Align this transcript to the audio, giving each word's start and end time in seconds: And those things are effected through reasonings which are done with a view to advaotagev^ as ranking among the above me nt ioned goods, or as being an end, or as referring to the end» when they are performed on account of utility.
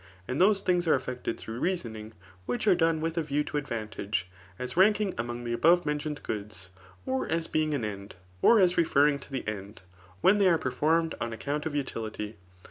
And 0.27 0.41
those 0.41 0.63
things 0.63 0.87
are 0.87 0.95
effected 0.95 1.37
through 1.37 1.59
reasonings 1.59 2.15
which 2.47 2.65
are 2.65 2.73
done 2.73 3.01
with 3.01 3.19
a 3.19 3.21
view 3.21 3.43
to 3.43 3.61
advaotagev^ 3.61 4.23
as 4.57 4.75
ranking 4.75 5.13
among 5.15 5.43
the 5.43 5.53
above 5.53 5.85
me 5.85 5.93
nt 5.93 5.99
ioned 6.05 6.23
goods, 6.23 6.69
or 7.05 7.29
as 7.31 7.45
being 7.45 7.75
an 7.75 7.85
end, 7.85 8.15
or 8.41 8.59
as 8.59 8.79
referring 8.79 9.19
to 9.19 9.31
the 9.31 9.47
end» 9.47 9.83
when 10.21 10.39
they 10.39 10.49
are 10.49 10.57
performed 10.57 11.13
on 11.21 11.31
account 11.33 11.67
of 11.67 11.75
utility. 11.75 12.37